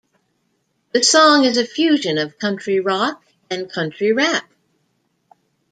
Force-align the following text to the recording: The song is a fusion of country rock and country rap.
The 0.93 1.03
song 1.03 1.45
is 1.45 1.57
a 1.57 1.63
fusion 1.67 2.17
of 2.17 2.39
country 2.39 2.79
rock 2.79 3.23
and 3.51 3.71
country 3.71 4.11
rap. 4.11 4.51